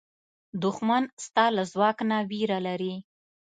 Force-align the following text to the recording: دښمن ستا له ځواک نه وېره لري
دښمن 0.61 1.03
ستا 1.25 1.45
له 1.55 1.63
ځواک 1.71 1.97
نه 2.09 2.17
وېره 2.29 2.59
لري 2.67 2.95